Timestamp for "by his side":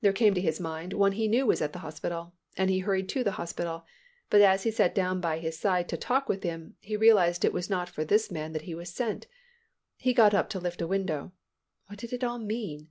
5.20-5.88